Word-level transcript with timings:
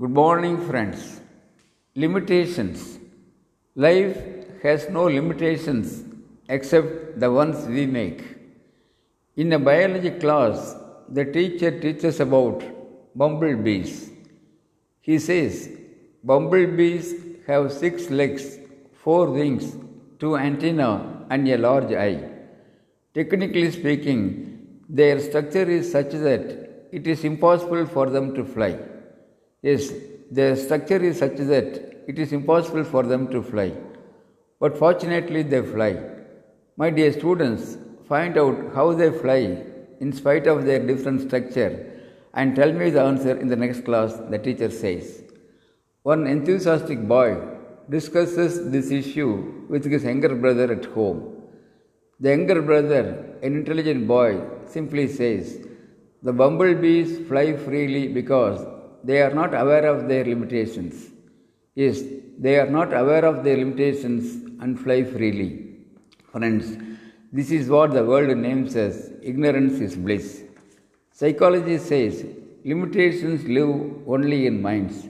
Good 0.00 0.12
morning, 0.18 0.54
friends. 0.66 1.20
Limitations. 1.94 2.98
Life 3.74 4.16
has 4.62 4.88
no 4.88 5.02
limitations 5.04 6.04
except 6.48 7.20
the 7.20 7.30
ones 7.30 7.66
we 7.66 7.84
make. 7.84 8.22
In 9.36 9.52
a 9.52 9.58
biology 9.58 10.12
class, 10.12 10.74
the 11.06 11.26
teacher 11.26 11.70
teaches 11.82 12.18
about 12.20 12.64
bumblebees. 13.14 14.10
He 15.02 15.18
says 15.18 15.68
bumblebees 16.24 17.12
have 17.46 17.70
six 17.70 18.08
legs, 18.08 18.56
four 19.02 19.26
wings, 19.26 19.76
two 20.18 20.34
antennae, 20.38 21.26
and 21.28 21.46
a 21.46 21.58
large 21.58 21.92
eye. 21.92 22.22
Technically 23.12 23.70
speaking, 23.70 24.80
their 24.88 25.20
structure 25.20 25.68
is 25.68 25.92
such 25.92 26.12
that 26.12 26.88
it 26.90 27.06
is 27.06 27.22
impossible 27.24 27.84
for 27.84 28.08
them 28.08 28.34
to 28.34 28.46
fly. 28.46 28.78
Yes, 29.62 29.92
their 30.30 30.56
structure 30.56 31.02
is 31.02 31.18
such 31.18 31.36
that 31.36 32.04
it 32.08 32.18
is 32.18 32.32
impossible 32.32 32.84
for 32.84 33.02
them 33.02 33.28
to 33.28 33.42
fly. 33.42 33.72
But 34.58 34.76
fortunately, 34.76 35.42
they 35.42 35.62
fly. 35.62 35.98
My 36.76 36.90
dear 36.90 37.12
students, 37.12 37.76
find 38.08 38.38
out 38.38 38.74
how 38.74 38.92
they 38.92 39.10
fly 39.10 39.64
in 40.00 40.12
spite 40.12 40.46
of 40.46 40.64
their 40.64 40.84
different 40.84 41.20
structure 41.26 41.72
and 42.32 42.56
tell 42.56 42.72
me 42.72 42.90
the 42.90 43.02
answer 43.02 43.36
in 43.36 43.48
the 43.48 43.56
next 43.56 43.84
class, 43.84 44.14
the 44.30 44.38
teacher 44.38 44.70
says. 44.70 45.22
One 46.02 46.26
enthusiastic 46.26 47.06
boy 47.06 47.36
discusses 47.90 48.70
this 48.70 48.90
issue 48.90 49.66
with 49.68 49.84
his 49.84 50.04
younger 50.04 50.34
brother 50.34 50.72
at 50.72 50.86
home. 50.86 51.42
The 52.18 52.30
younger 52.30 52.62
brother, 52.62 53.02
an 53.42 53.56
intelligent 53.56 54.06
boy, 54.06 54.40
simply 54.66 55.08
says, 55.08 55.66
The 56.22 56.32
bumblebees 56.32 57.26
fly 57.28 57.56
freely 57.56 58.08
because 58.08 58.60
they 59.04 59.22
are 59.22 59.34
not 59.40 59.54
aware 59.54 59.86
of 59.86 60.08
their 60.08 60.24
limitations. 60.24 61.10
Yes, 61.74 62.02
they 62.38 62.58
are 62.58 62.70
not 62.78 62.92
aware 62.92 63.24
of 63.24 63.44
their 63.44 63.56
limitations 63.56 64.24
and 64.60 64.78
fly 64.78 65.04
freely. 65.04 65.50
Friends, 66.32 66.76
this 67.32 67.50
is 67.50 67.68
what 67.68 67.92
the 67.92 68.04
world 68.04 68.36
names 68.36 68.76
as 68.76 69.12
ignorance 69.22 69.80
is 69.80 69.96
bliss. 69.96 70.42
Psychology 71.12 71.78
says 71.78 72.24
limitations 72.64 73.44
live 73.44 73.72
only 74.06 74.46
in 74.46 74.60
minds. 74.60 75.08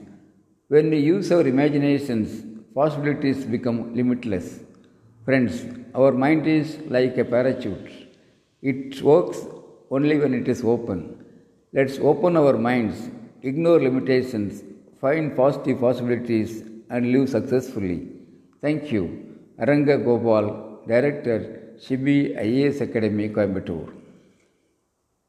When 0.67 0.89
we 0.89 0.99
use 0.99 1.31
our 1.31 1.45
imaginations, 1.45 2.29
possibilities 2.73 3.43
become 3.45 3.93
limitless. 3.93 4.59
Friends, 5.25 5.65
our 5.93 6.11
mind 6.11 6.47
is 6.47 6.77
like 6.87 7.17
a 7.17 7.25
parachute. 7.25 7.89
It 8.61 9.01
works 9.01 9.39
only 9.89 10.17
when 10.19 10.33
it 10.33 10.47
is 10.47 10.63
open. 10.63 10.99
Let's 11.73 11.97
open 11.99 12.37
our 12.37 12.57
minds, 12.57 13.09
ignore 13.43 13.79
limitations, 13.79 14.63
find 14.99 15.35
positive 15.35 15.79
possibilities, 15.79 16.63
and 16.89 17.11
live 17.11 17.29
successfully. 17.29 18.07
Thank 18.61 18.91
you. 18.91 19.03
Aranga 19.59 20.03
Gopal, 20.03 20.81
Director, 20.87 21.75
Shibi 21.79 22.35
IAS 22.37 22.81
Academy, 22.81 23.29
Coimbatore. 23.29 24.00